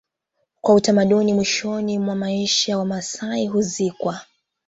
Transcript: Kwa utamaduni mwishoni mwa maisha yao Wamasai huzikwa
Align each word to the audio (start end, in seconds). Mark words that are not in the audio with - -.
Kwa 0.61 0.75
utamaduni 0.75 1.33
mwishoni 1.33 1.99
mwa 1.99 2.15
maisha 2.15 2.71
yao 2.71 2.79
Wamasai 2.79 3.47
huzikwa 3.47 4.21